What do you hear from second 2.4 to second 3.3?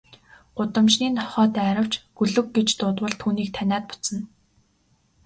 гэж дуудвал